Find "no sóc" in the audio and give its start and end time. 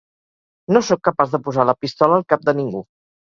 0.77-1.03